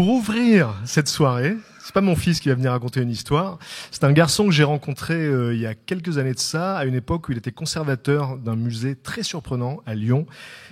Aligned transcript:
pour 0.00 0.08
ouvrir 0.08 0.74
cette 0.86 1.08
soirée, 1.08 1.58
c'est 1.84 1.92
pas 1.92 2.00
mon 2.00 2.16
fils 2.16 2.40
qui 2.40 2.48
va 2.48 2.54
venir 2.54 2.70
raconter 2.70 3.02
une 3.02 3.10
histoire. 3.10 3.58
C'est 3.90 4.02
un 4.04 4.12
garçon 4.12 4.46
que 4.46 4.50
j'ai 4.50 4.64
rencontré 4.64 5.12
euh, 5.12 5.52
il 5.52 5.60
y 5.60 5.66
a 5.66 5.74
quelques 5.74 6.16
années 6.16 6.32
de 6.32 6.38
ça, 6.38 6.78
à 6.78 6.86
une 6.86 6.94
époque 6.94 7.28
où 7.28 7.32
il 7.32 7.36
était 7.36 7.52
conservateur 7.52 8.38
d'un 8.38 8.56
musée 8.56 8.96
très 8.96 9.22
surprenant 9.22 9.82
à 9.84 9.94
Lyon, 9.94 10.26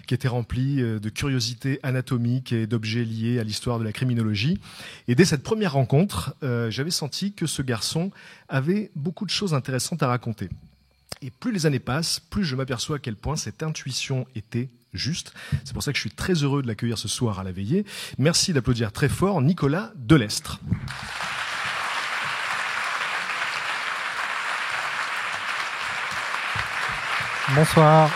qui 0.07 0.15
était 0.15 0.29
rempli 0.29 0.81
euh, 0.81 0.99
de 0.99 1.11
curiosités 1.11 1.79
anatomiques 1.83 2.55
et 2.55 2.67
d'objets 2.67 3.05
liés 3.05 3.39
à 3.39 3.45
l'histoire 3.45 3.79
de 3.79 3.85
la 3.85 3.93
criminologie. 3.93 4.59
Et 5.09 5.15
dès 5.15 5.27
cette 5.27 5.43
première 5.43 5.75
rencontre, 5.75 6.35
euh, 6.43 6.71
j'avais 6.71 6.91
senti 6.91 7.35
que 7.35 7.45
ce 7.45 7.61
garçon 7.61 8.11
avait 8.49 8.91
beaucoup 8.97 9.27
de 9.27 9.31
choses 9.31 9.53
intéressantes 9.53 10.03
à 10.03 10.07
raconter. 10.07 10.49
Et 11.21 11.31
plus 11.31 11.53
les 11.53 11.67
années 11.67 11.81
passent, 11.81 12.19
plus 12.19 12.45
je 12.45 12.57
m'aperçois 12.57 12.97
à 12.97 12.99
quel 12.99 13.17
point 13.17 13.37
cette 13.37 13.63
intuition 13.63 14.27
était 14.35 14.71
juste. 14.93 15.33
C'est 15.65 15.73
pour 15.73 15.83
ça 15.83 15.93
que 15.93 15.97
je 15.97 16.03
suis 16.03 16.11
très 16.11 16.35
heureux 16.35 16.63
de 16.63 16.67
l'accueillir 16.67 16.99
ce 16.99 17.09
soir 17.09 17.39
à 17.39 17.45
la 17.45 17.53
veillée. 17.53 17.85
Merci 18.19 18.53
d'applaudir 18.53 18.93
très 18.93 19.09
fort 19.09 19.43
Nicolas 19.43 19.93
Delestre. 19.97 20.61
Bonsoir. 27.55 28.11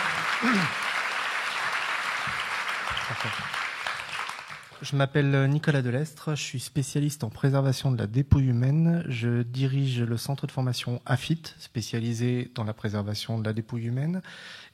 Je 4.83 4.97
m'appelle 4.97 5.47
Nicolas 5.49 5.81
Delestre, 5.81 6.35
je 6.35 6.41
suis 6.41 6.59
spécialiste 6.59 7.23
en 7.23 7.29
préservation 7.29 7.89
de 7.89 7.97
la 7.97 8.05
dépouille 8.05 8.47
humaine. 8.47 9.05
Je 9.07 9.41
dirige 9.41 10.01
le 10.01 10.17
centre 10.17 10.45
de 10.45 10.51
formation 10.51 11.01
AFIT, 11.05 11.41
spécialisé 11.57 12.51
dans 12.53 12.65
la 12.65 12.73
préservation 12.73 13.39
de 13.39 13.45
la 13.45 13.53
dépouille 13.53 13.85
humaine, 13.85 14.21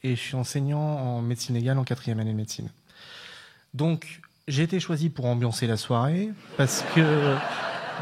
et 0.01 0.15
je 0.15 0.19
suis 0.19 0.33
enseignant 0.33 0.79
en 0.79 1.21
médecine 1.21 1.53
légale 1.53 1.77
en 1.77 1.83
quatrième 1.83 2.19
année 2.19 2.31
de 2.31 2.37
médecine. 2.37 2.69
Donc, 3.75 4.21
j'ai 4.47 4.63
été 4.63 4.79
choisi 4.79 5.09
pour 5.11 5.27
ambiancer 5.27 5.67
la 5.67 5.77
soirée, 5.77 6.31
parce 6.57 6.83
que, 6.95 7.35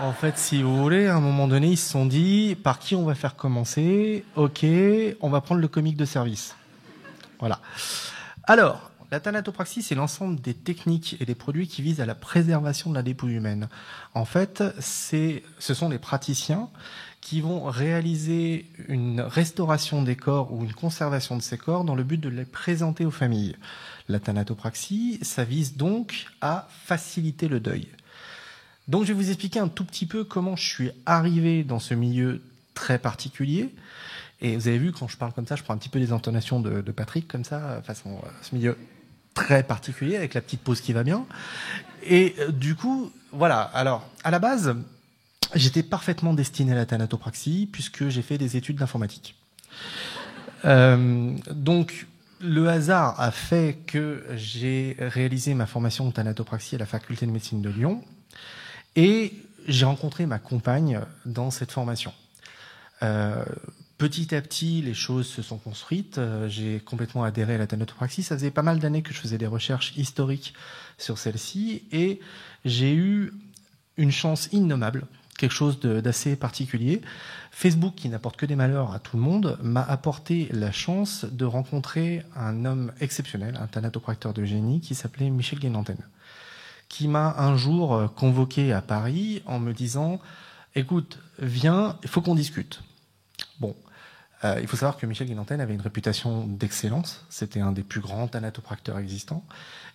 en 0.02 0.14
fait, 0.14 0.38
si 0.38 0.64
vous 0.64 0.78
voulez, 0.78 1.08
à 1.08 1.16
un 1.18 1.22
moment 1.22 1.50
donné, 1.50 1.72
ils 1.72 1.78
se 1.78 1.90
sont 1.90 2.06
dit, 2.06 2.56
par 2.64 2.80
qui 2.80 2.96
on 2.96 3.04
va 3.04 3.16
faire 3.16 3.36
commencer? 3.36 4.24
Ok, 4.38 4.66
on 5.20 5.30
va 5.30 5.42
prendre 5.42 5.60
le 5.60 5.68
comique 5.68 5.98
de 5.98 6.06
service. 6.06 6.56
Voilà. 7.42 7.60
Alors, 8.44 8.92
la 9.12 9.20
thanatopraxie, 9.20 9.82
c'est 9.82 9.96
l'ensemble 9.96 10.42
des 10.42 10.54
techniques 10.54 11.16
et 11.22 11.26
des 11.26 11.36
produits 11.36 11.68
qui 11.68 11.82
visent 11.82 12.02
à 12.02 12.06
la 12.06 12.16
préservation 12.16 12.90
de 12.90 12.96
la 12.96 13.04
dépouille 13.04 13.36
humaine. 13.36 13.70
En 14.14 14.26
fait, 14.26 14.64
ce 14.80 15.42
sont 15.60 15.90
des 15.90 15.98
praticiens 15.98 16.70
qui 17.22 17.42
vont 17.42 17.64
réaliser 17.66 18.66
une 18.88 19.22
restauration 19.22 20.04
des 20.04 20.16
corps 20.16 20.54
ou 20.54 20.64
une 20.64 20.74
conservation 20.74 21.38
de 21.38 21.42
ces 21.42 21.58
corps 21.58 21.84
dans 21.84 21.96
le 21.96 22.04
but 22.04 22.20
de 22.20 22.30
les 22.30 22.46
présenter 22.46 23.06
aux 23.06 23.12
familles. 23.12 23.56
La 24.10 24.20
thanatopraxie, 24.20 25.20
ça 25.22 25.44
vise 25.44 25.78
donc 25.78 26.28
à 26.42 26.68
faciliter 26.86 27.48
le 27.48 27.60
deuil. 27.60 27.88
Donc 28.88 29.04
je 29.04 29.10
vais 29.10 29.14
vous 29.14 29.30
expliquer 29.30 29.60
un 29.60 29.68
tout 29.68 29.86
petit 29.86 30.06
peu 30.06 30.24
comment 30.24 30.56
je 30.56 30.68
suis 30.68 30.92
arrivé 31.06 31.64
dans 31.64 31.80
ce 31.80 31.94
milieu 31.94 32.42
très 32.74 33.00
particulier. 33.00 33.74
Et 34.40 34.56
vous 34.56 34.68
avez 34.68 34.78
vu, 34.78 34.92
quand 34.92 35.08
je 35.08 35.18
parle 35.18 35.34
comme 35.34 35.48
ça, 35.48 35.56
je 35.56 35.64
prends 35.64 35.74
un 35.74 35.78
petit 35.78 35.90
peu 35.90 36.00
les 36.00 36.12
intonations 36.12 36.60
de, 36.60 36.92
Patrick, 36.92 37.28
comme 37.28 37.44
ça, 37.44 37.82
façon, 37.84 38.22
ce 38.42 38.54
milieu 38.54 38.78
très 39.38 39.62
particulier 39.64 40.16
avec 40.16 40.34
la 40.34 40.42
petite 40.42 40.62
pause 40.62 40.82
qui 40.82 40.94
va 40.94 41.04
bien. 41.04 41.26
Et 42.04 42.36
euh, 42.40 42.52
du 42.52 42.76
coup, 42.76 43.12
voilà. 43.32 43.62
Alors, 43.62 44.10
à 44.24 44.32
la 44.32 44.40
base, 44.40 44.76
j'étais 45.54 45.84
parfaitement 45.84 46.34
destiné 46.34 46.72
à 46.72 46.76
la 46.76 46.86
thanatopraxie 46.86 47.70
puisque 47.72 48.10
j'ai 48.10 48.24
fait 48.24 48.40
des 48.40 48.58
études 48.58 48.78
d'informatique. 48.78 49.36
Euh, 50.66 51.36
donc, 51.52 52.08
le 52.42 52.68
hasard 52.68 53.20
a 53.20 53.32
fait 53.32 53.78
que 53.86 54.26
j'ai 54.36 54.98
réalisé 55.00 55.54
ma 55.54 55.68
formation 55.68 56.08
en 56.08 56.12
thanatopraxie 56.12 56.76
à 56.76 56.80
la 56.80 56.86
faculté 56.86 57.26
de 57.28 57.32
médecine 57.32 57.62
de 57.62 57.70
Lyon 57.70 58.04
et 58.96 59.34
j'ai 59.68 59.86
rencontré 59.86 60.26
ma 60.26 60.40
compagne 60.40 61.02
dans 61.26 61.52
cette 61.52 61.72
formation. 61.72 62.14
Euh, 63.04 63.44
Petit 63.98 64.36
à 64.36 64.42
petit, 64.44 64.84
les 64.84 64.94
choses 64.94 65.28
se 65.28 65.42
sont 65.42 65.58
construites. 65.58 66.20
Euh, 66.20 66.48
j'ai 66.48 66.80
complètement 66.80 67.24
adhéré 67.24 67.56
à 67.56 67.58
la 67.58 67.66
thanatopraxie. 67.66 68.22
Ça 68.22 68.36
faisait 68.36 68.52
pas 68.52 68.62
mal 68.62 68.78
d'années 68.78 69.02
que 69.02 69.12
je 69.12 69.20
faisais 69.20 69.40
des 69.40 69.48
recherches 69.48 69.94
historiques 69.98 70.54
sur 71.00 71.18
celle-ci 71.18 71.84
et 71.92 72.20
j'ai 72.64 72.94
eu 72.94 73.34
une 73.98 74.12
chance 74.12 74.50
innommable, 74.52 75.08
quelque 75.40 75.54
chose 75.54 75.80
d'assez 75.80 76.36
particulier. 76.36 77.02
Facebook, 77.50 77.96
qui 77.96 78.10
n'apporte 78.10 78.38
que 78.38 78.46
des 78.46 78.56
malheurs 78.56 78.94
à 78.94 79.00
tout 79.00 79.18
le 79.18 79.24
monde, 79.24 79.58
m'a 79.64 79.82
apporté 79.82 80.48
la 80.52 80.72
chance 80.72 81.26
de 81.26 81.46
rencontrer 81.46 82.22
un 82.36 82.66
homme 82.66 82.92
exceptionnel, 83.02 83.58
un 83.60 83.66
thanatopracteur 83.66 84.32
de 84.32 84.46
génie 84.46 84.80
qui 84.80 84.94
s'appelait 84.94 85.32
Michel 85.32 85.58
Guénantène, 85.58 86.06
qui 86.88 87.08
m'a 87.08 87.36
un 87.40 87.58
jour 87.58 88.14
convoqué 88.16 88.74
à 88.74 88.84
Paris 88.84 89.42
en 89.48 89.58
me 89.58 89.74
disant 89.74 90.20
Écoute, 90.76 91.18
viens, 91.40 91.98
il 92.04 92.10
faut 92.10 92.22
qu'on 92.22 92.36
discute. 92.36 92.84
Bon, 93.60 93.76
euh, 94.44 94.60
il 94.62 94.68
faut 94.68 94.78
savoir 94.78 94.98
que 94.98 95.06
Michel 95.06 95.28
Guinanten 95.28 95.60
avait 95.60 95.74
une 95.74 95.82
réputation 95.82 96.46
d'excellence. 96.46 97.26
C'était 97.30 97.60
un 97.60 97.72
des 97.72 97.82
plus 97.82 98.02
grands 98.02 98.28
thanatopracteurs 98.28 99.00
existants. 99.00 99.44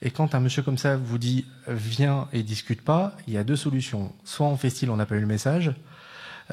Et 0.01 0.11
quand 0.11 0.35
un 0.35 0.41
monsieur 0.41 0.63
comme 0.63 0.79
ça 0.79 0.97
vous 0.97 1.19
dit 1.19 1.47
viens 1.69 2.29
et 2.33 2.43
discute 2.43 2.83
pas, 2.83 3.17
il 3.29 3.35
y 3.35 3.39
a 3.39 3.45
deux 3.45 3.57
solutions. 3.57 4.13
Soit 4.25 4.47
on 4.47 4.57
fait 4.57 4.71
style, 4.71 4.91
on 4.91 4.97
n'a 4.97 5.07
pas 5.07 5.15
eu 5.15 5.21
le 5.21 5.27
message, 5.27 5.73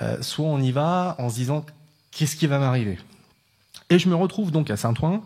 euh, 0.01 0.21
soit 0.21 0.45
on 0.45 0.61
y 0.61 0.71
va 0.71 1.15
en 1.17 1.29
se 1.29 1.35
disant 1.35 1.65
qu'est-ce 2.11 2.35
qui 2.35 2.45
va 2.45 2.59
m'arriver? 2.59 2.99
Et 3.89 3.97
je 3.97 4.07
me 4.07 4.15
retrouve 4.15 4.51
donc 4.51 4.69
à 4.69 4.77
Saint-Ouen, 4.77 5.23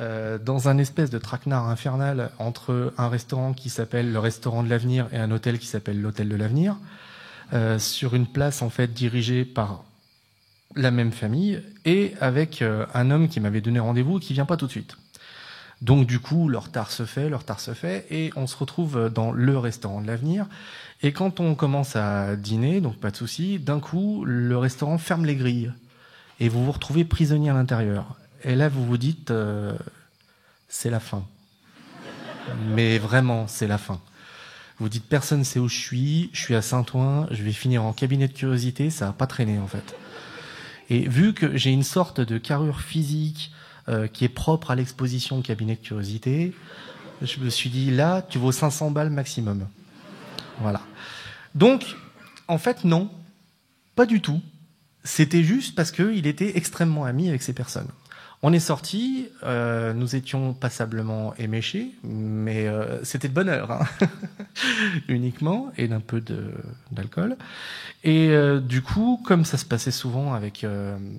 euh, 0.00 0.38
dans 0.38 0.70
un 0.70 0.78
espèce 0.78 1.10
de 1.10 1.18
traquenard 1.18 1.68
infernal 1.68 2.30
entre 2.38 2.94
un 2.96 3.10
restaurant 3.10 3.52
qui 3.52 3.68
s'appelle 3.68 4.10
le 4.10 4.18
restaurant 4.18 4.62
de 4.62 4.70
l'avenir 4.70 5.06
et 5.12 5.18
un 5.18 5.30
hôtel 5.30 5.58
qui 5.58 5.66
s'appelle 5.66 6.00
l'hôtel 6.00 6.30
de 6.30 6.36
l'avenir, 6.36 6.76
sur 7.78 8.14
une 8.14 8.28
place 8.28 8.62
en 8.62 8.70
fait 8.70 8.94
dirigée 8.94 9.44
par 9.44 9.82
la 10.76 10.90
même 10.90 11.12
famille 11.12 11.62
et 11.84 12.14
avec 12.20 12.62
euh, 12.62 12.86
un 12.94 13.10
homme 13.10 13.28
qui 13.28 13.40
m'avait 13.40 13.60
donné 13.60 13.80
rendez-vous 13.80 14.18
et 14.18 14.20
qui 14.20 14.32
vient 14.32 14.46
pas 14.46 14.56
tout 14.56 14.66
de 14.66 14.70
suite. 14.70 14.96
Donc 15.82 16.06
du 16.06 16.20
coup, 16.20 16.48
leur 16.48 16.70
tard 16.70 16.90
se 16.90 17.06
fait, 17.06 17.28
leur 17.30 17.44
tard 17.44 17.58
se 17.58 17.72
fait, 17.72 18.06
et 18.10 18.30
on 18.36 18.46
se 18.46 18.56
retrouve 18.56 19.08
dans 19.08 19.32
le 19.32 19.56
restaurant 19.56 20.02
de 20.02 20.06
l'avenir. 20.06 20.46
Et 21.02 21.12
quand 21.12 21.40
on 21.40 21.54
commence 21.54 21.96
à 21.96 22.36
dîner, 22.36 22.80
donc 22.82 22.96
pas 22.96 23.10
de 23.10 23.16
souci, 23.16 23.58
d'un 23.58 23.80
coup, 23.80 24.24
le 24.26 24.58
restaurant 24.58 24.98
ferme 24.98 25.24
les 25.24 25.36
grilles 25.36 25.72
et 26.38 26.48
vous 26.48 26.64
vous 26.64 26.72
retrouvez 26.72 27.04
prisonnier 27.04 27.50
à 27.50 27.54
l'intérieur. 27.54 28.16
Et 28.44 28.54
là, 28.54 28.68
vous 28.68 28.84
vous 28.84 28.98
dites, 28.98 29.30
euh, 29.30 29.72
c'est 30.68 30.90
la 30.90 31.00
fin. 31.00 31.24
Mais 32.68 32.98
vraiment, 32.98 33.46
c'est 33.46 33.66
la 33.66 33.78
fin. 33.78 34.00
Vous 34.78 34.88
dites, 34.88 35.06
personne 35.06 35.44
sait 35.44 35.58
où 35.58 35.68
je 35.68 35.78
suis, 35.78 36.30
je 36.32 36.40
suis 36.40 36.54
à 36.54 36.62
Saint-Ouen, 36.62 37.26
je 37.30 37.42
vais 37.42 37.52
finir 37.52 37.84
en 37.84 37.92
cabinet 37.92 38.28
de 38.28 38.32
curiosité, 38.32 38.88
ça 38.88 39.06
va 39.06 39.12
pas 39.12 39.26
traîner 39.26 39.58
en 39.58 39.66
fait. 39.66 39.94
Et 40.90 41.08
vu 41.08 41.32
que 41.32 41.56
j'ai 41.56 41.70
une 41.70 41.84
sorte 41.84 42.20
de 42.20 42.36
carrure 42.36 42.80
physique 42.80 43.52
euh, 43.88 44.08
qui 44.08 44.24
est 44.24 44.28
propre 44.28 44.72
à 44.72 44.74
l'exposition 44.74 45.40
cabinet 45.40 45.76
de 45.76 45.80
curiosité, 45.80 46.52
je 47.22 47.38
me 47.40 47.48
suis 47.48 47.70
dit 47.70 47.90
là, 47.90 48.22
tu 48.22 48.38
vaux 48.38 48.52
500 48.52 48.90
balles 48.90 49.10
maximum. 49.10 49.66
Voilà. 50.60 50.80
Donc, 51.54 51.96
en 52.48 52.58
fait, 52.58 52.84
non, 52.84 53.10
pas 53.94 54.04
du 54.04 54.20
tout. 54.20 54.40
C'était 55.04 55.44
juste 55.44 55.74
parce 55.74 55.92
qu'il 55.92 56.26
était 56.26 56.56
extrêmement 56.56 57.04
ami 57.04 57.28
avec 57.28 57.42
ces 57.42 57.52
personnes. 57.52 57.88
On 58.42 58.54
est 58.54 58.60
sorti, 58.60 59.28
euh, 59.42 59.92
nous 59.92 60.16
étions 60.16 60.54
passablement 60.54 61.34
éméchés, 61.36 61.90
mais 62.02 62.66
euh, 62.66 63.04
c'était 63.04 63.28
de 63.28 63.34
bonne 63.34 63.50
heure, 63.50 63.70
hein 63.70 63.86
uniquement, 65.08 65.70
et 65.76 65.88
d'un 65.88 66.00
peu 66.00 66.24
d'alcool. 66.90 67.36
Et 68.02 68.30
euh, 68.30 68.58
du 68.58 68.80
coup, 68.80 69.20
comme 69.26 69.44
ça 69.44 69.58
se 69.58 69.66
passait 69.66 69.90
souvent 69.90 70.32
avec 70.32 70.66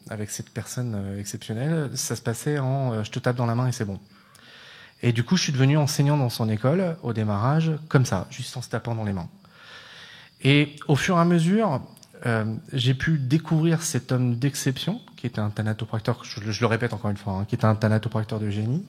avec 0.10 0.32
cette 0.32 0.50
personne 0.50 1.16
exceptionnelle, 1.20 1.92
ça 1.94 2.16
se 2.16 2.24
passait 2.24 2.58
en 2.58 3.04
je 3.04 3.12
te 3.12 3.20
tape 3.20 3.36
dans 3.36 3.46
la 3.46 3.54
main 3.54 3.68
et 3.68 3.72
c'est 3.72 3.86
bon. 3.86 4.00
Et 5.04 5.12
du 5.14 5.24
coup, 5.24 5.38
je 5.38 5.44
suis 5.44 5.54
devenu 5.54 5.78
enseignant 5.78 6.18
dans 6.18 6.30
son 6.30 6.50
école 6.50 6.96
au 7.04 7.14
démarrage, 7.14 7.72
comme 7.88 8.06
ça, 8.06 8.28
juste 8.32 8.58
en 8.58 8.64
se 8.64 8.70
tapant 8.70 8.96
dans 8.96 9.04
les 9.04 9.14
mains. 9.14 9.30
Et 10.44 10.76
au 10.88 10.96
fur 10.96 11.18
et 11.18 11.20
à 11.20 11.26
mesure, 11.26 11.82
j'ai 12.72 12.94
pu 12.94 13.18
découvrir 13.18 13.82
cet 13.82 14.12
homme 14.12 14.36
d'exception, 14.36 15.02
qui 15.18 15.28
était 15.28 15.40
un 15.40 15.50
thanatopracteur, 15.50 16.24
je, 16.24 16.60
le 16.60 16.68
répète 16.68 16.94
encore 16.94 17.12
une 17.12 17.18
fois, 17.18 17.34
hein, 17.34 17.46
qui 17.46 17.56
était 17.56 17.66
un 17.66 17.76
thanatopracteur 17.76 18.40
de 18.40 18.50
génie, 18.50 18.86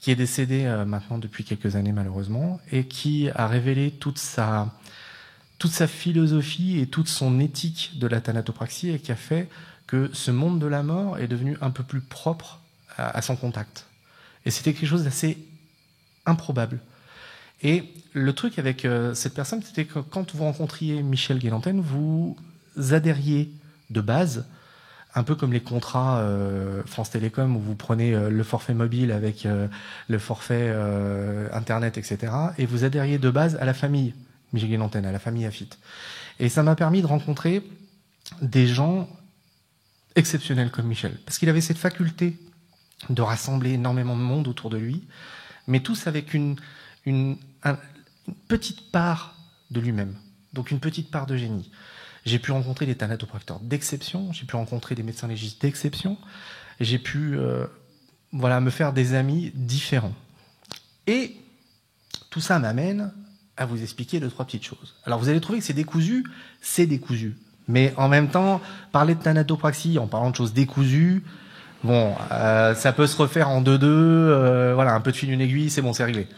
qui 0.00 0.10
est 0.10 0.16
décédé 0.16 0.64
maintenant 0.86 1.18
depuis 1.18 1.44
quelques 1.44 1.76
années 1.76 1.92
malheureusement, 1.92 2.60
et 2.70 2.86
qui 2.86 3.30
a 3.34 3.46
révélé 3.46 3.90
toute 3.90 4.18
sa 4.18 4.68
philosophie 5.86 6.78
et 6.78 6.86
toute 6.86 7.08
son 7.08 7.40
éthique 7.40 7.98
de 7.98 8.06
la 8.06 8.20
thanatopraxie 8.20 8.90
et 8.90 8.98
qui 8.98 9.12
a 9.12 9.16
fait 9.16 9.48
que 9.86 10.08
ce 10.14 10.30
monde 10.30 10.58
de 10.58 10.66
la 10.66 10.82
mort 10.82 11.18
est 11.18 11.28
devenu 11.28 11.58
un 11.60 11.70
peu 11.70 11.82
plus 11.82 12.00
propre 12.00 12.60
à, 12.96 13.20
son 13.22 13.36
contact. 13.36 13.86
Et 14.46 14.50
c'était 14.50 14.72
quelque 14.72 14.88
chose 14.88 15.04
d'assez 15.04 15.38
improbable. 16.26 16.80
Et 17.62 17.84
le 18.12 18.32
truc 18.32 18.58
avec 18.58 18.84
euh, 18.84 19.14
cette 19.14 19.34
personne, 19.34 19.62
c'était 19.62 19.84
que 19.84 19.98
quand 19.98 20.34
vous 20.34 20.44
rencontriez 20.44 21.02
Michel 21.02 21.38
Guélantène, 21.38 21.80
vous 21.80 22.36
adhériez 22.90 23.50
de 23.90 24.00
base, 24.00 24.46
un 25.14 25.22
peu 25.22 25.34
comme 25.34 25.52
les 25.52 25.60
contrats 25.60 26.18
euh, 26.20 26.82
France 26.86 27.10
Télécom 27.10 27.56
où 27.56 27.60
vous 27.60 27.74
prenez 27.74 28.14
euh, 28.14 28.30
le 28.30 28.42
forfait 28.42 28.74
mobile 28.74 29.12
avec 29.12 29.46
le 30.08 30.18
forfait 30.18 30.74
Internet, 31.52 31.98
etc. 31.98 32.32
Et 32.58 32.66
vous 32.66 32.84
adhériez 32.84 33.18
de 33.18 33.30
base 33.30 33.56
à 33.56 33.64
la 33.64 33.74
famille 33.74 34.14
Michel 34.52 34.80
Antenne, 34.80 35.06
à 35.06 35.12
la 35.12 35.18
famille 35.18 35.46
Afit. 35.46 35.70
Et 36.38 36.48
ça 36.48 36.62
m'a 36.62 36.76
permis 36.76 37.02
de 37.02 37.06
rencontrer 37.06 37.62
des 38.40 38.66
gens 38.66 39.08
exceptionnels 40.14 40.70
comme 40.70 40.86
Michel, 40.86 41.18
parce 41.24 41.38
qu'il 41.38 41.48
avait 41.48 41.60
cette 41.60 41.78
faculté 41.78 42.36
de 43.08 43.22
rassembler 43.22 43.72
énormément 43.72 44.16
de 44.16 44.22
monde 44.22 44.48
autour 44.48 44.70
de 44.70 44.76
lui, 44.76 45.04
mais 45.66 45.80
tous 45.80 46.06
avec 46.06 46.34
une, 46.34 46.56
une 47.04 47.36
petite 48.48 48.90
part 48.90 49.34
de 49.70 49.80
lui-même, 49.80 50.14
donc 50.52 50.70
une 50.70 50.80
petite 50.80 51.10
part 51.10 51.26
de 51.26 51.36
génie. 51.36 51.70
J'ai 52.24 52.38
pu 52.38 52.52
rencontrer 52.52 52.86
des 52.86 52.94
thanatopracteurs 52.94 53.60
d'exception, 53.60 54.32
j'ai 54.32 54.44
pu 54.44 54.56
rencontrer 54.56 54.94
des 54.94 55.02
médecins 55.02 55.26
légistes 55.26 55.60
d'exception, 55.60 56.16
j'ai 56.80 56.98
pu 56.98 57.36
euh, 57.36 57.66
voilà, 58.32 58.60
me 58.60 58.70
faire 58.70 58.92
des 58.92 59.14
amis 59.14 59.50
différents. 59.54 60.14
Et 61.06 61.36
tout 62.30 62.40
ça 62.40 62.58
m'amène 62.58 63.12
à 63.56 63.66
vous 63.66 63.82
expliquer 63.82 64.20
deux, 64.20 64.30
trois 64.30 64.44
petites 64.44 64.64
choses. 64.64 64.94
Alors 65.04 65.18
vous 65.18 65.28
allez 65.28 65.40
trouver 65.40 65.58
que 65.58 65.64
c'est 65.64 65.72
décousu, 65.72 66.24
c'est 66.60 66.86
décousu. 66.86 67.36
Mais 67.68 67.92
en 67.96 68.08
même 68.08 68.28
temps, 68.28 68.60
parler 68.90 69.14
de 69.14 69.22
thanatopraxie 69.22 69.98
en 69.98 70.06
parlant 70.06 70.30
de 70.30 70.36
choses 70.36 70.52
décousues, 70.52 71.22
bon, 71.84 72.14
euh, 72.30 72.74
ça 72.74 72.92
peut 72.92 73.06
se 73.06 73.16
refaire 73.16 73.48
en 73.48 73.60
deux-deux, 73.60 73.88
euh, 73.88 74.74
voilà, 74.74 74.94
un 74.94 75.00
peu 75.00 75.12
de 75.12 75.16
fil, 75.16 75.30
une 75.30 75.40
aiguille, 75.40 75.70
c'est 75.70 75.82
bon, 75.82 75.92
c'est 75.92 76.04
réglé. 76.04 76.28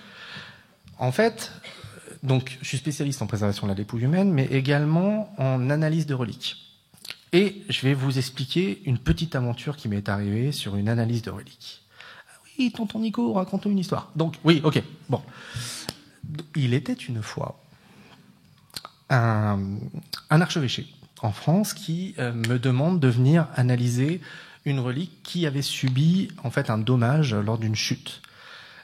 En 0.98 1.12
fait, 1.12 1.52
donc, 2.24 2.58
je 2.62 2.68
suis 2.68 2.78
spécialiste 2.78 3.20
en 3.20 3.26
préservation 3.26 3.66
de 3.66 3.72
la 3.72 3.74
dépouille 3.74 4.04
humaine, 4.04 4.32
mais 4.32 4.46
également 4.46 5.32
en 5.38 5.68
analyse 5.68 6.06
de 6.06 6.14
reliques. 6.14 6.56
Et 7.34 7.62
je 7.68 7.82
vais 7.82 7.92
vous 7.92 8.16
expliquer 8.16 8.80
une 8.86 8.96
petite 8.96 9.36
aventure 9.36 9.76
qui 9.76 9.88
m'est 9.88 10.08
arrivée 10.08 10.50
sur 10.50 10.76
une 10.76 10.88
analyse 10.88 11.20
de 11.20 11.30
reliques. 11.30 11.82
Ah 12.28 12.40
oui, 12.58 12.72
tonton 12.72 13.00
Nico, 13.00 13.34
raconte 13.34 13.66
une 13.66 13.78
histoire. 13.78 14.10
Donc, 14.16 14.36
oui, 14.42 14.62
ok, 14.64 14.82
bon. 15.10 15.20
Il 16.56 16.72
était 16.72 16.94
une 16.94 17.22
fois 17.22 17.60
un, 19.10 19.58
un 20.30 20.40
archevêché 20.40 20.86
en 21.20 21.32
France 21.32 21.74
qui 21.74 22.14
euh, 22.18 22.32
me 22.32 22.58
demande 22.58 23.00
de 23.00 23.08
venir 23.08 23.48
analyser 23.54 24.22
une 24.64 24.80
relique 24.80 25.22
qui 25.22 25.46
avait 25.46 25.60
subi 25.60 26.28
en 26.42 26.50
fait 26.50 26.70
un 26.70 26.78
dommage 26.78 27.34
lors 27.34 27.58
d'une 27.58 27.74
chute. 27.74 28.22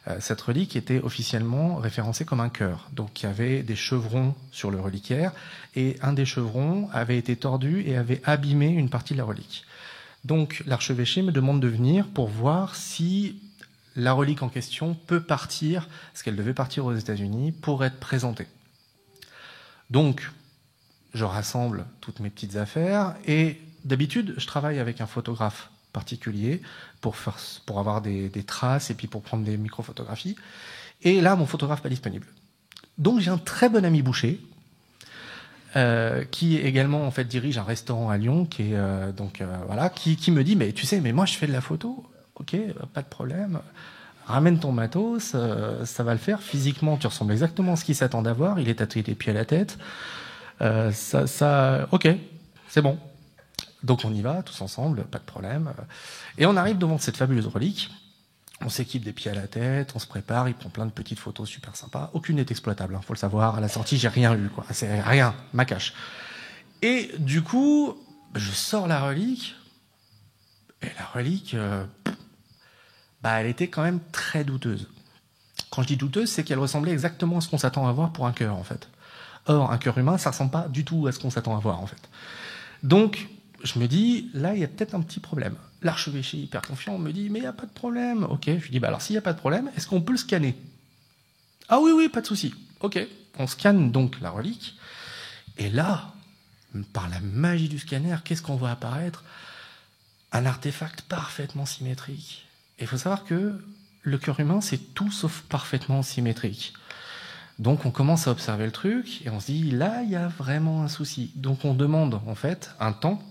Euh, 0.09 0.17
cette 0.21 0.41
relique 0.41 0.77
était 0.77 1.01
officiellement 1.01 1.77
référencée 1.77 2.25
comme 2.25 2.41
un 2.41 2.49
cœur. 2.49 2.89
Donc 2.93 3.23
il 3.23 3.27
y 3.27 3.29
avait 3.29 3.63
des 3.63 3.77
chevrons 3.77 4.35
sur 4.51 4.71
le 4.71 4.81
reliquaire 4.81 5.33
et 5.77 5.97
un 6.03 6.13
des 6.13 6.25
chevrons 6.25 6.89
avait 6.93 7.19
été 7.19 7.37
tordu 7.37 7.83
et 7.87 7.97
avait 7.97 8.23
abîmé 8.25 8.69
une 8.69 8.89
partie 8.89 9.13
de 9.13 9.19
la 9.19 9.25
relique. 9.25 9.65
Donc 10.25 10.63
l'archevêché 10.67 11.23
me 11.23 11.33
demande 11.33 11.61
de 11.61 11.69
venir 11.69 12.07
pour 12.09 12.29
voir 12.29 12.77
si 12.77 13.41
la 13.97 14.13
relique 14.13 14.43
en 14.43 14.49
question 14.49 14.95
peut 14.95 15.23
partir, 15.23 15.89
parce 16.13 16.23
qu'elle 16.23 16.37
devait 16.37 16.55
partir 16.55 16.87
aux 16.87 16.95
États-Unis, 16.95 17.53
pour 17.53 17.85
être 17.85 17.99
présentée. 17.99 18.47
Donc 19.91 20.31
je 21.13 21.25
rassemble 21.25 21.85
toutes 22.01 22.21
mes 22.21 22.31
petites 22.31 22.57
affaires 22.57 23.17
et 23.27 23.61
d'habitude 23.85 24.35
je 24.37 24.47
travaille 24.47 24.79
avec 24.79 25.01
un 25.01 25.07
photographe 25.07 25.71
particulier 25.93 26.63
pour, 27.01 27.17
pour 27.67 27.79
avoir 27.79 28.03
des, 28.03 28.29
des, 28.29 28.43
traces 28.43 28.91
et 28.91 28.95
puis 28.95 29.07
pour 29.07 29.23
prendre 29.23 29.45
des 29.45 29.57
microphotographies. 29.57 30.37
Et 31.03 31.21
là, 31.21 31.37
mon 31.37 31.47
photographe 31.47 31.83
pas 31.83 31.89
disponible. 31.89 32.27
Donc 32.99 33.21
j'ai 33.21 33.31
un 33.31 33.39
très 33.39 33.69
bon 33.69 33.85
ami 33.85 34.03
boucher 34.03 34.41
euh, 35.77 36.25
qui 36.31 36.57
également 36.57 37.07
en 37.07 37.13
fait 37.13 37.25
dirige 37.25 37.57
un 37.57 37.63
restaurant 37.63 38.11
à 38.11 38.19
Lyon, 38.19 38.45
qui 38.45 38.63
est 38.63 38.75
euh, 38.75 39.13
donc 39.13 39.41
euh, 39.41 39.47
voilà, 39.67 39.89
qui, 39.89 40.17
qui, 40.17 40.33
me 40.33 40.43
dit 40.43 40.57
mais 40.57 40.73
tu 40.73 40.85
sais 40.85 41.01
mais 41.01 41.13
moi 41.13 41.27
je 41.27 41.35
fais 41.35 41.47
de 41.47 41.53
la 41.53 41.61
photo, 41.61 42.05
ok, 42.35 42.57
pas 42.93 43.03
de 43.03 43.07
problème. 43.07 43.61
Ramène 44.27 44.59
ton 44.59 44.73
matos, 44.73 45.35
ça 45.85 46.03
va 46.05 46.13
le 46.13 46.19
faire. 46.19 46.41
Physiquement, 46.41 46.97
tu 46.97 47.07
ressembles 47.09 47.33
exactement 47.33 47.73
à 47.73 47.77
ce 47.77 47.85
qu'il 47.85 47.97
s'attend 47.97 48.23
d'avoir. 48.23 48.61
Il 48.61 48.69
est 48.69 48.77
tatoué 48.77 49.03
des 49.03 49.17
pieds 49.17 49.33
à 49.33 49.35
la 49.35 49.45
tête. 49.45 49.77
Ça, 50.61 51.27
ça, 51.27 51.89
ok, 51.91 52.09
c'est 52.69 52.81
bon. 52.81 52.97
Donc 53.83 54.05
on 54.05 54.13
y 54.13 54.21
va 54.21 54.43
tous 54.43 54.61
ensemble, 54.61 55.05
pas 55.05 55.19
de 55.19 55.25
problème. 55.25 55.73
Et 56.39 56.47
on 56.47 56.57
arrive 56.57 56.79
devant 56.79 56.99
cette 56.99 57.17
fabuleuse 57.17 57.47
relique. 57.47 57.91
On 58.63 58.69
s'équipe 58.69 59.03
des 59.03 59.13
pieds 59.13 59.31
à 59.31 59.35
la 59.35 59.47
tête, 59.47 59.93
on 59.95 59.99
se 59.99 60.07
prépare, 60.07 60.49
il 60.49 60.55
prend 60.55 60.69
plein 60.69 60.85
de 60.85 60.91
petites 60.91 61.19
photos 61.19 61.49
super 61.49 61.77
sympas. 61.77 62.11
Aucune 62.13 62.37
n'est 62.37 62.47
exploitable, 62.51 62.95
hein, 62.95 63.01
faut 63.03 63.15
le 63.15 63.19
savoir. 63.19 63.57
À 63.57 63.61
la 63.61 63.69
sortie, 63.69 63.97
j'ai 63.97 64.09
rien 64.09 64.37
eu, 64.37 64.51
quoi. 64.51 64.67
C'est 64.71 65.01
rien, 65.01 65.35
ma 65.55 65.65
cache. 65.65 65.95
Et 66.83 67.11
du 67.19 67.43
coup, 67.43 67.97
je 68.35 68.51
sors 68.51 68.87
la 68.87 69.01
relique. 69.01 69.57
Et 70.83 70.89
la 70.99 71.07
relique, 71.07 71.55
euh, 71.55 71.85
bah, 73.23 73.41
elle 73.41 73.47
était 73.47 73.69
quand 73.69 73.83
même 73.83 74.01
très 74.13 74.45
douteuse. 74.45 74.89
Quand 75.71 75.83
je 75.83 75.89
dis 75.89 75.97
douteuse, 75.97 76.31
c'est 76.31 76.45
qu'elle 76.45 76.59
ressemblait 76.59 76.93
exactement 76.93 77.39
à 77.39 77.41
ce 77.41 77.49
qu'on 77.49 77.59
s'attend 77.59 77.87
à 77.89 77.93
voir 77.93 78.13
pour 78.13 78.27
un 78.27 78.33
cœur, 78.33 78.57
en 78.57 78.65
fait. 78.65 78.89
Or, 79.47 79.73
un 79.73 79.79
cœur 79.79 79.97
humain, 79.97 80.19
ça 80.19 80.31
ressemble 80.31 80.51
pas 80.51 80.69
du 80.69 80.85
tout 80.85 81.07
à 81.07 81.13
ce 81.13 81.19
qu'on 81.19 81.31
s'attend 81.31 81.57
à 81.57 81.61
voir, 81.61 81.81
en 81.81 81.87
fait. 81.87 82.09
Donc, 82.83 83.29
je 83.63 83.79
me 83.79 83.87
dis, 83.87 84.31
là, 84.35 84.55
il 84.55 84.61
y 84.61 84.65
a 84.65 84.69
peut-être 84.69 84.95
un 84.95 85.01
petit 85.01 85.21
problème. 85.21 85.55
L'archevêché, 85.83 86.39
hyper 86.39 86.63
confiant, 86.63 86.99
me 86.99 87.13
dit, 87.13 87.31
mais 87.31 87.39
il 87.39 87.43
n'y 87.43 87.49
a 87.49 87.53
pas 87.53 87.67
de 87.67 87.73
problème. 87.73 88.25
Ok, 88.25 88.45
je 88.47 88.53
lui 88.53 88.71
dis, 88.71 88.81
bah 88.81 88.89
alors 88.89 89.03
s'il 89.03 89.15
n'y 89.15 89.19
a 89.19 89.23
pas 89.23 89.33
de 89.33 89.39
problème, 89.39 89.71
est-ce 89.77 89.87
qu'on 89.87 90.01
peut 90.01 90.13
le 90.13 90.19
scanner? 90.19 90.55
Ah 91.69 91.81
oui, 91.81 91.93
oui, 91.93 92.09
pas 92.09 92.21
de 92.21 92.27
souci. 92.27 92.55
Ok, 92.81 92.99
on 93.39 93.47
scanne 93.47 93.91
donc 93.91 94.21
la 94.21 94.31
relique. 94.31 94.77
Et 95.59 95.71
là, 95.71 96.15
par 96.93 97.09
la 97.09 97.21
magie 97.21 97.69
du 97.69 97.79
scanner, 97.79 98.17
qu'est-ce 98.25 98.43
qu'on 98.43 98.57
voit 98.57 98.71
apparaître? 98.71 99.25
Un 100.33 100.47
artefact 100.47 101.03
parfaitement 101.03 101.67
symétrique. 101.67 102.47
Et 102.79 102.83
il 102.83 102.87
faut 102.87 102.97
savoir 102.97 103.25
que 103.25 103.63
le 104.03 104.19
cœur 104.19 104.41
humain, 104.41 104.61
c'est 104.61 104.95
tout 104.95 105.11
sauf 105.11 105.43
parfaitement 105.43 106.03
symétrique. 106.03 106.73
Donc 107.59 107.85
on 107.85 107.91
commence 107.91 108.27
à 108.27 108.31
observer 108.31 108.65
le 108.65 108.73
truc 108.73 109.21
et 109.27 109.29
on 109.29 109.39
se 109.39 109.47
dit 109.47 109.71
là 109.71 110.03
il 110.03 110.09
y 110.09 110.17
a 110.17 110.29
vraiment 110.29 110.83
un 110.83 110.89
souci. 110.89 111.31
Donc 111.35 111.67
on 111.67 111.75
demande 111.75 112.21
en 112.27 112.35
fait 112.35 112.71
un 112.81 112.93
temps 112.93 113.23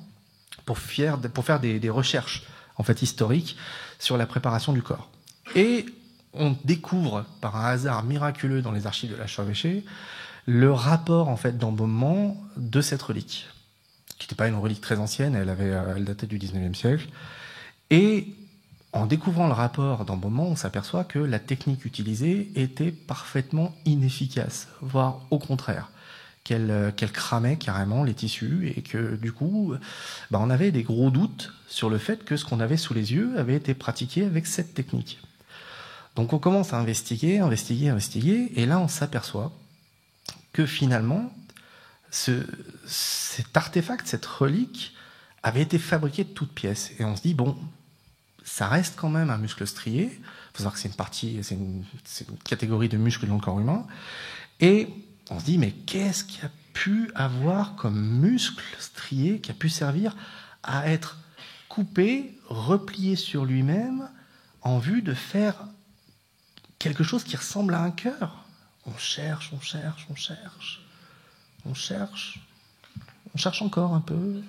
pour 0.66 0.78
faire, 0.78 1.18
des, 1.18 1.90
recherches 1.90 2.44
en 2.78 2.84
fait 2.84 3.02
historiques 3.02 3.58
sur 4.00 4.18
la 4.18 4.26
préparation 4.26 4.74
du 4.74 4.82
corps. 4.82 5.10
Et 5.56 5.86
on 6.34 6.56
découvre 6.64 7.26
par 7.42 7.56
un 7.56 7.66
hasard 7.66 8.04
miraculeux 8.04 8.62
dans 8.62 8.72
les 8.72 8.88
archives 8.88 9.12
de 9.12 9.16
l'archevêché 9.16 9.84
le 10.46 10.72
rapport 10.72 11.30
en 11.30 11.38
fait 11.38 11.58
d'embaumement 11.58 12.38
de 12.58 12.82
cette 12.82 13.02
relique, 13.02 13.48
qui 14.18 14.26
n'était 14.26 14.36
pas 14.36 14.48
une 14.48 14.56
relique 14.56 14.82
très 14.82 14.98
ancienne, 14.98 15.36
elle 15.36 15.50
avait, 15.50 15.72
elle 15.96 16.06
datait 16.06 16.28
du 16.28 16.40
19e 16.40 16.74
siècle. 16.74 17.08
Et 17.92 18.34
en 18.94 19.06
découvrant 19.06 19.48
le 19.48 19.54
rapport 19.54 20.06
d'embaumement, 20.06 20.48
on 20.48 20.56
s'aperçoit 20.56 21.04
que 21.04 21.20
la 21.20 21.38
technique 21.38 21.86
utilisée 21.86 22.52
était 22.56 22.92
parfaitement 22.92 23.76
inefficace, 23.86 24.68
voire 24.81 25.22
au 25.30 25.38
contraire 25.38 25.92
qu'elle 26.44 26.94
qu 26.96 27.06
cramait 27.08 27.58
carrément 27.58 28.04
les 28.04 28.14
tissus 28.14 28.74
et 28.76 28.81
que 28.81 29.16
du 29.16 29.31
coup, 29.31 29.76
bah, 30.31 30.40
on 30.42 30.50
avait 30.50 30.72
des 30.72 30.84
gros 30.84 31.12
doutes 31.12 31.54
sur 31.68 31.90
le 31.90 31.98
fait 31.98 32.24
que 32.24 32.38
ce 32.38 32.46
qu'on 32.46 32.60
avait 32.60 32.78
sous 32.78 32.94
les 32.94 33.14
yeux 33.14 33.38
avait 33.38 33.56
été 33.56 33.74
pratiqué 33.74 34.26
avec 34.26 34.48
cette 34.48 34.74
technique. 34.74 35.19
Donc 36.16 36.34
on 36.34 36.40
commence 36.40 36.74
à 36.74 36.78
investiguer, 36.78 37.40
investiguer, 37.40 37.90
investiguer, 37.90 38.52
et 38.56 38.66
là 38.66 38.80
on 38.80 38.88
s'aperçoit 38.88 39.54
que 40.52 40.66
finalement, 40.66 41.31
ce, 42.12 42.46
cet 42.86 43.56
artefact, 43.56 44.08
cette 44.08 44.26
relique, 44.26 44.96
avait 45.44 45.62
été 45.62 45.78
fabriqué 45.78 46.24
de 46.24 46.30
toutes 46.30 46.52
pièces. 46.52 46.92
Et 47.00 47.06
on 47.06 47.16
se 47.16 47.22
dit, 47.22 47.34
bon, 47.34 47.58
ça 48.44 48.68
reste 48.68 48.96
quand 48.98 49.10
même 49.10 49.30
un 49.30 49.38
muscle 49.38 49.66
strié. 49.66 50.12
Il 50.12 50.19
faut 50.54 50.58
savoir 50.58 50.74
que 50.74 50.80
c'est 50.80 50.90
une 50.90 50.96
partie, 50.96 51.40
c'est 51.44 51.56
une, 51.56 51.84
une, 52.28 52.38
catégorie 52.44 52.90
de 52.90 52.98
muscles 52.98 53.28
dans 53.28 53.36
le 53.36 53.42
corps 53.42 53.60
humain. 53.60 53.86
Et 54.60 54.90
on 55.30 55.40
se 55.40 55.45
dit, 55.45 55.57
mais 55.57 55.71
qu'est-ce 55.71 56.24
qui 56.24 56.44
a 56.45 56.50
pu 56.74 57.12
avoir 57.16 57.76
comme 57.76 58.00
muscle 58.00 58.64
strié 58.80 59.40
qui 59.40 59.52
a 59.52 59.54
pu 59.54 59.69
servir 59.69 60.16
à 60.64 60.90
être 60.90 61.18
coupé, 61.68 62.38
replié 62.48 63.16
sur 63.16 63.45
lui-même 63.45 64.09
en 64.62 64.80
vue 64.80 65.02
de 65.02 65.14
faire 65.14 65.56
quelque 66.80 67.04
chose 67.04 67.24
qui 67.24 67.36
ressemble 67.36 67.74
à 67.74 67.81
un 67.81 67.92
cœur? 67.92 68.45
On 68.86 68.98
cherche, 68.98 69.52
on 69.54 69.59
cherche, 69.59 70.07
on 70.09 70.16
cherche, 70.16 70.81
on 71.66 71.74
cherche, 71.74 72.40
on 73.36 73.38
cherche 73.38 73.62
encore 73.62 73.94
un 73.94 74.02
peu. 74.02 74.42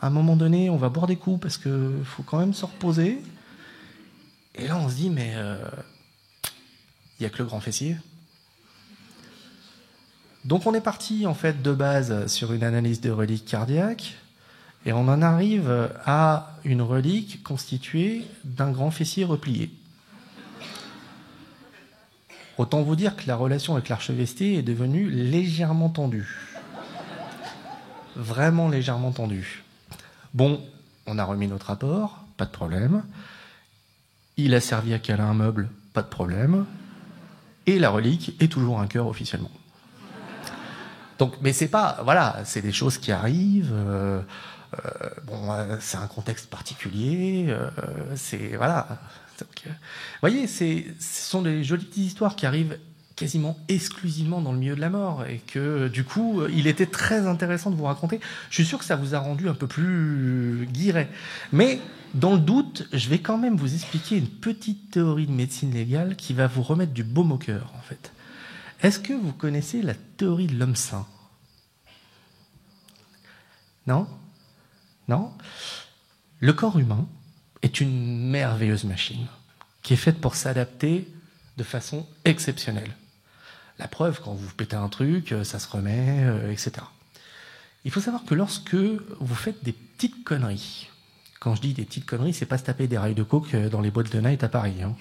À 0.00 0.08
un 0.08 0.10
moment 0.10 0.36
donné, 0.36 0.68
on 0.68 0.76
va 0.76 0.88
boire 0.88 1.06
des 1.06 1.16
coups 1.16 1.40
parce 1.40 1.58
qu'il 1.58 2.04
faut 2.04 2.22
quand 2.24 2.38
même 2.38 2.54
se 2.54 2.64
reposer. 2.64 3.22
Et 4.56 4.68
là, 4.68 4.76
on 4.78 4.88
se 4.88 4.94
dit, 4.96 5.10
mais 5.10 5.30
il 5.30 5.38
euh, 5.38 5.68
n'y 7.20 7.26
a 7.26 7.30
que 7.30 7.38
le 7.38 7.44
grand 7.44 7.60
fessier. 7.60 7.96
Donc 10.44 10.66
on 10.66 10.74
est 10.74 10.80
parti 10.80 11.26
en 11.26 11.34
fait 11.34 11.62
de 11.62 11.72
base 11.72 12.26
sur 12.26 12.52
une 12.52 12.64
analyse 12.64 13.00
de 13.00 13.10
reliques 13.10 13.46
cardiaques 13.46 14.16
et 14.84 14.92
on 14.92 15.08
en 15.08 15.22
arrive 15.22 15.90
à 16.04 16.58
une 16.64 16.82
relique 16.82 17.42
constituée 17.42 18.24
d'un 18.44 18.70
grand 18.70 18.90
fessier 18.90 19.24
replié. 19.24 19.70
Autant 22.58 22.82
vous 22.82 22.94
dire 22.94 23.16
que 23.16 23.26
la 23.26 23.36
relation 23.36 23.72
avec 23.72 23.88
l'archevêché 23.88 24.58
est 24.58 24.62
devenue 24.62 25.08
légèrement 25.08 25.88
tendue. 25.88 26.52
Vraiment 28.14 28.68
légèrement 28.68 29.10
tendue. 29.10 29.64
Bon, 30.34 30.60
on 31.06 31.18
a 31.18 31.24
remis 31.24 31.48
notre 31.48 31.66
rapport, 31.66 32.24
pas 32.36 32.44
de 32.44 32.50
problème. 32.50 33.02
Il 34.36 34.54
a 34.54 34.60
servi 34.60 34.92
à 34.92 34.98
caler 34.98 35.22
un 35.22 35.34
meuble, 35.34 35.70
pas 35.94 36.02
de 36.02 36.08
problème. 36.08 36.66
Et 37.66 37.78
la 37.78 37.88
relique 37.88 38.36
est 38.40 38.52
toujours 38.52 38.78
un 38.80 38.86
cœur 38.86 39.06
officiellement. 39.06 39.50
Donc, 41.18 41.34
mais 41.40 41.52
c'est 41.52 41.68
pas, 41.68 42.00
voilà, 42.04 42.40
c'est 42.44 42.62
des 42.62 42.72
choses 42.72 42.98
qui 42.98 43.12
arrivent. 43.12 43.72
Euh, 43.72 44.20
euh, 44.74 45.08
bon, 45.26 45.52
euh, 45.52 45.76
c'est 45.80 45.98
un 45.98 46.06
contexte 46.06 46.48
particulier. 46.50 47.46
euh, 47.48 47.70
c'est 48.16 48.56
voilà. 48.56 48.86
Donc, 49.38 49.74
voyez, 50.20 50.46
c'est, 50.46 50.86
ce 51.00 51.30
sont 51.30 51.42
des 51.42 51.64
jolies 51.64 51.84
petites 51.84 52.06
histoires 52.06 52.36
qui 52.36 52.46
arrivent 52.46 52.78
quasiment 53.16 53.56
exclusivement 53.68 54.40
dans 54.40 54.52
le 54.52 54.58
milieu 54.58 54.74
de 54.74 54.80
la 54.80 54.90
mort 54.90 55.24
et 55.24 55.38
que 55.38 55.88
du 55.88 56.04
coup, 56.04 56.42
il 56.52 56.66
était 56.66 56.86
très 56.86 57.26
intéressant 57.26 57.70
de 57.70 57.76
vous 57.76 57.84
raconter. 57.84 58.20
Je 58.50 58.54
suis 58.56 58.64
sûr 58.64 58.78
que 58.78 58.84
ça 58.84 58.96
vous 58.96 59.14
a 59.14 59.18
rendu 59.18 59.48
un 59.48 59.54
peu 59.54 59.66
plus 59.66 60.68
guiré. 60.72 61.08
Mais 61.52 61.80
dans 62.14 62.32
le 62.34 62.40
doute, 62.40 62.88
je 62.92 63.08
vais 63.08 63.18
quand 63.18 63.38
même 63.38 63.56
vous 63.56 63.74
expliquer 63.74 64.16
une 64.16 64.28
petite 64.28 64.92
théorie 64.92 65.26
de 65.26 65.32
médecine 65.32 65.72
légale 65.72 66.16
qui 66.16 66.32
va 66.32 66.46
vous 66.46 66.62
remettre 66.62 66.92
du 66.92 67.04
baume 67.04 67.32
au 67.32 67.38
cœur, 67.38 67.72
en 67.76 67.82
fait. 67.82 68.12
Est-ce 68.84 69.00
que 69.00 69.14
vous 69.14 69.32
connaissez 69.32 69.80
la 69.80 69.94
théorie 69.94 70.46
de 70.46 70.58
l'homme 70.58 70.76
sain 70.76 71.06
Non? 73.86 74.06
Non? 75.08 75.32
Le 76.38 76.52
corps 76.52 76.78
humain 76.78 77.08
est 77.62 77.80
une 77.80 78.28
merveilleuse 78.28 78.84
machine 78.84 79.26
qui 79.82 79.94
est 79.94 79.96
faite 79.96 80.20
pour 80.20 80.34
s'adapter 80.34 81.08
de 81.56 81.64
façon 81.64 82.06
exceptionnelle. 82.26 82.94
La 83.78 83.88
preuve, 83.88 84.20
quand 84.22 84.34
vous 84.34 84.52
pétez 84.52 84.76
un 84.76 84.90
truc, 84.90 85.32
euh, 85.32 85.44
ça 85.44 85.58
se 85.58 85.68
remet, 85.68 86.18
euh, 86.20 86.52
etc. 86.52 86.72
Il 87.86 87.90
faut 87.90 88.00
savoir 88.02 88.26
que 88.26 88.34
lorsque 88.34 88.74
vous 88.74 89.34
faites 89.34 89.64
des 89.64 89.72
petites 89.72 90.24
conneries, 90.24 90.90
quand 91.40 91.54
je 91.54 91.62
dis 91.62 91.72
des 91.72 91.86
petites 91.86 92.04
conneries, 92.04 92.34
c'est 92.34 92.44
pas 92.44 92.58
se 92.58 92.64
taper 92.64 92.86
des 92.86 92.98
rails 92.98 93.14
de 93.14 93.22
coke 93.22 93.54
euh, 93.54 93.70
dans 93.70 93.80
les 93.80 93.90
boîtes 93.90 94.12
de 94.12 94.20
night 94.20 94.44
à 94.44 94.48
Paris. 94.50 94.82
hein. 94.82 94.94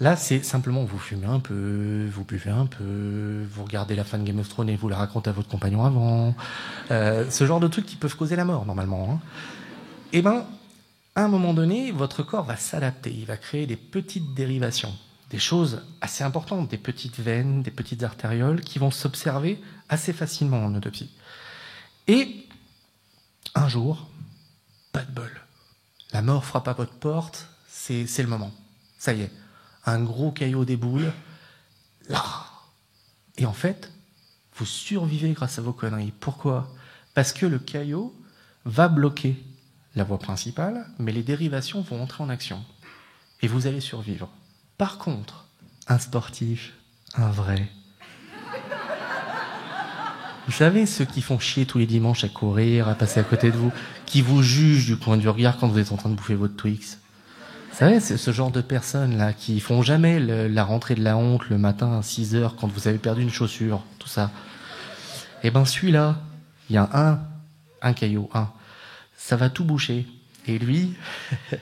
Là, 0.00 0.16
c'est 0.16 0.42
simplement 0.42 0.84
vous 0.84 0.98
fumez 0.98 1.26
un 1.26 1.40
peu, 1.40 2.08
vous 2.12 2.24
buvez 2.24 2.50
un 2.50 2.66
peu, 2.66 3.44
vous 3.50 3.64
regardez 3.64 3.96
la 3.96 4.04
fin 4.04 4.18
de 4.18 4.24
Game 4.24 4.38
of 4.38 4.48
Thrones 4.48 4.68
et 4.68 4.76
vous 4.76 4.88
la 4.88 4.96
racontez 4.96 5.30
à 5.30 5.32
votre 5.32 5.48
compagnon 5.48 5.84
avant. 5.84 6.34
Euh, 6.90 7.28
ce 7.30 7.46
genre 7.46 7.58
de 7.58 7.68
trucs 7.68 7.86
qui 7.86 7.96
peuvent 7.96 8.16
causer 8.16 8.36
la 8.36 8.44
mort 8.44 8.66
normalement. 8.66 9.10
Hein. 9.10 9.20
Eh 10.12 10.20
ben, 10.20 10.44
à 11.14 11.24
un 11.24 11.28
moment 11.28 11.54
donné, 11.54 11.90
votre 11.90 12.22
corps 12.22 12.44
va 12.44 12.56
s'adapter. 12.56 13.10
Il 13.10 13.24
va 13.24 13.38
créer 13.38 13.66
des 13.66 13.76
petites 13.76 14.34
dérivations, 14.34 14.94
des 15.30 15.38
choses 15.38 15.82
assez 16.02 16.22
importantes, 16.22 16.70
des 16.70 16.78
petites 16.78 17.18
veines, 17.18 17.62
des 17.62 17.70
petites 17.70 18.02
artérioles 18.02 18.60
qui 18.60 18.78
vont 18.78 18.90
s'observer 18.90 19.60
assez 19.88 20.12
facilement 20.12 20.64
en 20.64 20.74
autopsie. 20.74 21.10
Et 22.08 22.46
un 23.54 23.68
jour, 23.68 24.06
pas 24.92 25.02
de 25.02 25.10
bol. 25.10 25.30
La 26.12 26.20
mort 26.20 26.44
frappe 26.44 26.68
à 26.68 26.74
votre 26.74 26.94
porte, 26.94 27.48
c'est 27.66 28.06
le 28.18 28.28
moment. 28.28 28.52
Ça 28.98 29.12
y 29.12 29.22
est, 29.22 29.30
un 29.86 30.02
gros 30.02 30.30
caillot 30.30 30.64
déboule. 30.64 31.12
Là. 32.08 32.46
Et 33.36 33.46
en 33.46 33.52
fait, 33.52 33.92
vous 34.56 34.66
survivez 34.66 35.32
grâce 35.32 35.58
à 35.58 35.62
vos 35.62 35.72
conneries. 35.72 36.12
Pourquoi? 36.20 36.68
Parce 37.14 37.32
que 37.32 37.46
le 37.46 37.58
caillot 37.58 38.14
va 38.64 38.88
bloquer 38.88 39.36
la 39.94 40.04
voie 40.04 40.18
principale, 40.18 40.86
mais 40.98 41.12
les 41.12 41.22
dérivations 41.22 41.80
vont 41.80 42.02
entrer 42.02 42.22
en 42.22 42.28
action. 42.28 42.64
Et 43.42 43.48
vous 43.48 43.66
allez 43.66 43.80
survivre. 43.80 44.28
Par 44.76 44.98
contre, 44.98 45.46
un 45.86 45.98
sportif, 45.98 46.74
un 47.14 47.30
vrai. 47.30 47.70
Vous 50.46 50.52
savez, 50.52 50.86
ceux 50.86 51.04
qui 51.04 51.20
font 51.20 51.38
chier 51.38 51.66
tous 51.66 51.78
les 51.78 51.86
dimanches 51.86 52.24
à 52.24 52.28
courir, 52.28 52.88
à 52.88 52.94
passer 52.94 53.20
à 53.20 53.24
côté 53.24 53.50
de 53.50 53.56
vous, 53.56 53.72
qui 54.06 54.22
vous 54.22 54.42
jugent 54.42 54.86
du 54.86 54.96
coin 54.96 55.18
du 55.18 55.28
regard 55.28 55.58
quand 55.58 55.68
vous 55.68 55.78
êtes 55.78 55.92
en 55.92 55.96
train 55.96 56.08
de 56.08 56.14
bouffer 56.14 56.34
votre 56.34 56.56
Twix? 56.56 56.98
Savez, 57.72 58.00
ce 58.00 58.32
genre 58.32 58.50
de 58.50 58.60
personnes-là 58.60 59.32
qui 59.32 59.60
font 59.60 59.82
jamais 59.82 60.18
la 60.18 60.64
rentrée 60.64 60.96
de 60.96 61.02
la 61.02 61.16
honte 61.16 61.48
le 61.48 61.58
matin 61.58 61.98
à 61.98 62.02
6 62.02 62.34
heures 62.34 62.56
quand 62.56 62.66
vous 62.66 62.88
avez 62.88 62.98
perdu 62.98 63.22
une 63.22 63.30
chaussure, 63.30 63.84
tout 64.00 64.08
ça. 64.08 64.32
Eh 65.44 65.50
ben, 65.50 65.64
celui-là, 65.64 66.16
il 66.68 66.74
y 66.74 66.76
a 66.76 66.90
un, 66.92 67.20
un 67.82 67.92
caillot, 67.92 68.28
un. 68.34 68.50
Ça 69.16 69.36
va 69.36 69.48
tout 69.48 69.64
boucher. 69.64 70.06
Et 70.46 70.58
lui, 70.58 70.94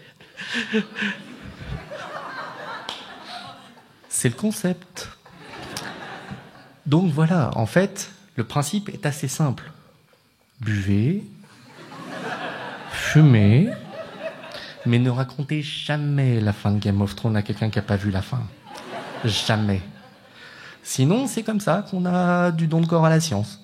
c'est 4.08 4.28
le 4.28 4.34
concept. 4.34 5.10
Donc 6.86 7.12
voilà, 7.12 7.50
en 7.56 7.66
fait, 7.66 8.10
le 8.36 8.44
principe 8.44 8.88
est 8.88 9.04
assez 9.06 9.28
simple. 9.28 9.70
Buvez, 10.60 11.24
fumez, 12.90 13.70
mais 14.86 14.98
ne 14.98 15.10
racontez 15.10 15.62
jamais 15.62 16.40
la 16.40 16.52
fin 16.52 16.70
de 16.70 16.78
Game 16.78 17.00
of 17.02 17.14
Thrones 17.14 17.36
à 17.36 17.42
quelqu'un 17.42 17.70
qui 17.70 17.78
n'a 17.78 17.82
pas 17.82 17.96
vu 17.96 18.10
la 18.10 18.22
fin. 18.22 18.42
Jamais. 19.24 19.82
Sinon, 20.82 21.26
c'est 21.26 21.42
comme 21.42 21.60
ça 21.60 21.84
qu'on 21.90 22.06
a 22.06 22.52
du 22.52 22.68
don 22.68 22.80
de 22.80 22.86
corps 22.86 23.04
à 23.04 23.10
la 23.10 23.20
science. 23.20 23.60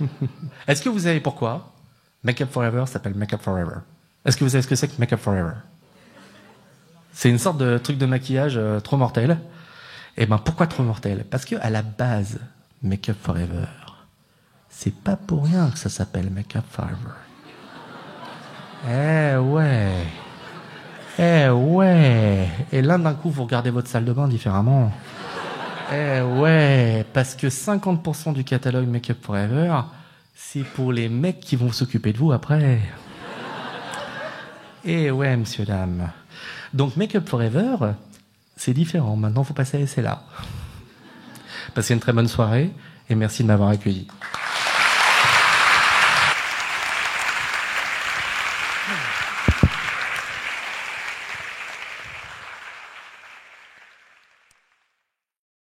Est-ce 0.68 0.80
que 0.82 0.88
vous 0.88 1.00
savez 1.00 1.20
pourquoi 1.20 1.72
Make 2.22 2.40
Up 2.42 2.50
Forever 2.50 2.84
s'appelle 2.86 3.14
Make 3.14 3.32
Up 3.34 3.42
Forever? 3.42 3.78
Est-ce 4.24 4.36
que 4.36 4.44
vous 4.44 4.50
savez 4.50 4.62
ce 4.62 4.68
que 4.68 4.76
c'est 4.76 4.88
que 4.88 4.98
Make 4.98 5.12
Up 5.12 5.20
Forever? 5.20 5.54
C'est 7.12 7.30
une 7.30 7.38
sorte 7.38 7.58
de 7.58 7.78
truc 7.78 7.98
de 7.98 8.06
maquillage 8.06 8.56
euh, 8.56 8.80
trop 8.80 8.96
mortel. 8.96 9.40
Et 10.16 10.26
ben 10.26 10.38
pourquoi 10.38 10.66
trop 10.66 10.82
mortel? 10.82 11.24
Parce 11.28 11.44
que 11.44 11.56
à 11.56 11.70
la 11.70 11.82
base, 11.82 12.38
Make 12.82 13.08
Up 13.08 13.16
Forever, 13.22 13.66
c'est 14.68 14.94
pas 14.94 15.16
pour 15.16 15.44
rien 15.44 15.70
que 15.70 15.78
ça 15.78 15.88
s'appelle 15.88 16.30
Make 16.30 16.56
Up 16.56 16.64
Forever. 16.70 17.14
Eh 18.88 19.36
ouais. 19.36 19.92
Eh 21.18 21.48
ouais. 21.50 22.48
Et 22.72 22.82
là, 22.82 22.96
d'un 22.98 23.14
coup, 23.14 23.30
vous 23.30 23.44
regardez 23.44 23.70
votre 23.70 23.88
salle 23.88 24.04
de 24.04 24.12
bain 24.12 24.28
différemment. 24.28 24.92
Eh 25.92 26.20
ouais. 26.22 27.04
Parce 27.12 27.34
que 27.34 27.48
50% 27.48 28.32
du 28.32 28.44
catalogue 28.44 28.88
Make 28.88 29.10
Up 29.10 29.18
Forever, 29.22 29.82
c'est 30.34 30.64
pour 30.64 30.92
les 30.92 31.08
mecs 31.08 31.40
qui 31.40 31.56
vont 31.56 31.72
s'occuper 31.72 32.12
de 32.12 32.18
vous 32.18 32.32
après. 32.32 32.80
Eh 34.84 35.10
ouais, 35.10 35.36
monsieur, 35.36 35.64
dame. 35.64 36.10
Donc, 36.72 36.96
Make 36.96 37.16
Up 37.16 37.28
Forever, 37.28 37.76
c'est 38.56 38.72
différent. 38.72 39.16
Maintenant, 39.16 39.44
faut 39.44 39.54
passer 39.54 39.82
à 39.82 39.86
SLA. 39.86 40.22
Passez 41.74 41.92
une 41.92 42.00
très 42.00 42.12
bonne 42.12 42.28
soirée 42.28 42.70
et 43.10 43.14
merci 43.14 43.42
de 43.42 43.48
m'avoir 43.48 43.68
accueilli. 43.68 44.08